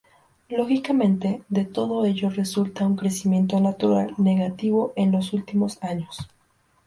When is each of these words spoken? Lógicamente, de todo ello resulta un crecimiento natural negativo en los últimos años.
Lógicamente, 0.49 1.43
de 1.47 1.63
todo 1.63 2.05
ello 2.07 2.31
resulta 2.31 2.87
un 2.87 2.95
crecimiento 2.95 3.59
natural 3.59 4.15
negativo 4.17 4.93
en 4.95 5.11
los 5.11 5.31
últimos 5.31 5.77
años. 5.83 6.27